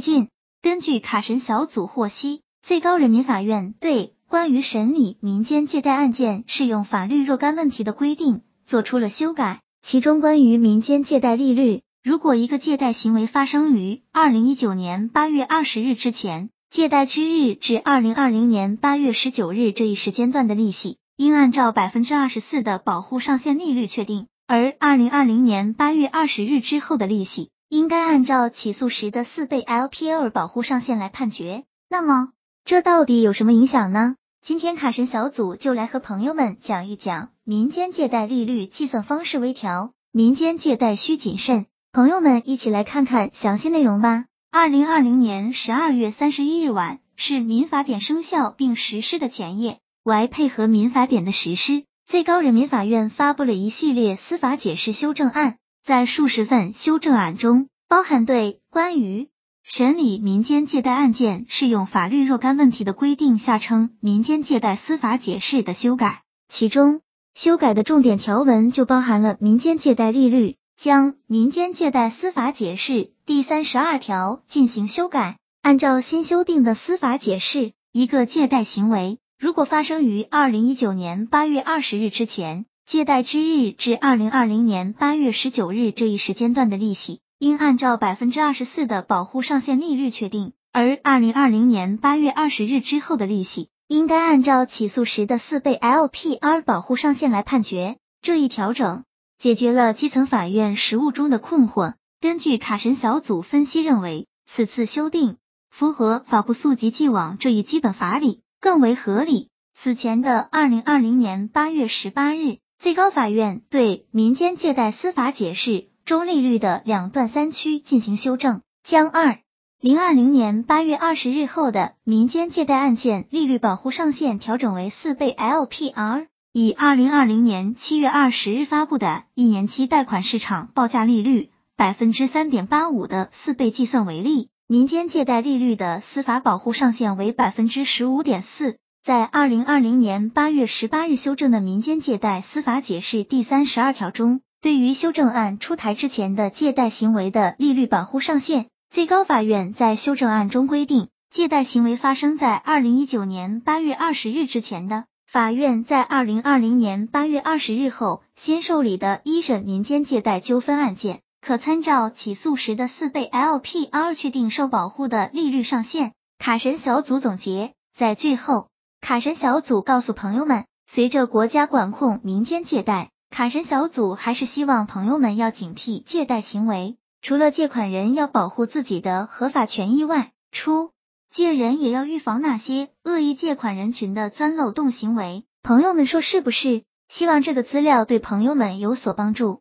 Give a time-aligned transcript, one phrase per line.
[0.00, 0.28] 近，
[0.62, 24.26] 根据卡神小组获悉，最高人民法院对关于审理民间借贷案件适用法律若干问题的规定做出了修改，其中关于民间借贷利率，如果一个借贷行为发生于二零一九年八月二十日之前，借贷之日至二零二零年八月十九日这一时间段的利息，应按照百分之二十四的保护上限利率确定。
[24.46, 31.62] 而二零二零年八月二十日之后的利息，应该按照起诉时的四倍 LPR 保护上限来判决。
[31.88, 32.30] 那么，
[32.64, 34.16] 这到底有什么影响呢？
[34.44, 41.66] 今天卡神小组就来和朋友们讲一讲民间借贷利率计算方式微调，民间借贷需谨慎。
[41.92, 44.24] 朋友们一起来看看详细内容吧。
[44.50, 51.84] 二零二零年十二月三十一日晚是民法典生效并实施的前夜，为配合民法典的实施。
[52.04, 59.28] 最高人民法院发布了一系列司法解释修正案，在数十份修正案中，包含对关于
[59.64, 66.22] 审理民间借贷案件适用法律若干问题的规定（下称民间借贷司法解释）的修改。
[66.48, 67.00] 其中，
[67.34, 75.38] 修改的重点条文就包含了民间借贷利率，将民间借贷司法解释第三十二条进行修改。
[75.62, 79.18] 按照新修订的司法解释，一个借贷行为。
[79.38, 97.98] 如果发生于二零一九年八月二十日之前，借贷之日至二零二零年八月十九日这一时间段的利息，应按照百分之二十四的保护上限利率确定；而二零二零年八月二十日之后的利息，应该按照起诉时的四倍 LPR 保护上限来判决。
[98.22, 99.04] 这一调整
[99.38, 101.94] 解决了基层法院实务中的困惑。
[102.20, 105.36] 根据卡神小组分析认为，此次修订
[105.70, 108.42] 符合法不溯及既往这一基本法理。
[108.62, 109.48] 更为合理。
[109.74, 119.36] 此前的二零二零年八月十八日，最高法院对民间借贷司法解释中利率的两段三区进行修正，将二
[119.82, 134.48] 零二零年八月二十日后的民间借贷案件利率保护上限调整为四倍 LPR，以二零二零年七月二十日发布的一年期贷款市场报价利率百分之三点八五的四倍计算为例。
[134.66, 161.20] 民间借贷利率的司法保护上限为百分之十五点四，在二零二零年八月十八日修正的民间借贷司法解释第三十二条中，对于修正案出台之前的借贷行为的利率保护上限，最高法院在修正案中规定，借贷行为发生在二零一九年八月二十日之前的，法院在二零二零年八月二十日后新受理的一审民间借贷纠纷案件。
[161.40, 166.12] 可参照起诉时的四倍 LPR 确定受保护的利率上限。
[166.38, 168.68] 卡神小组总结，在最后，
[169.10, 176.96] 卡神小组告诉朋友们，随着国家管控民间借贷，卡神小组还是希望朋友们要警惕借贷行为。
[177.20, 180.92] 除了借款人要保护自己的合法权益外，出
[181.28, 185.42] 借人也要预防那些恶意借款人群的钻漏洞行为。
[185.64, 186.84] 朋友们说是不是？
[187.08, 189.60] 希望这个资料对朋友们有所帮助。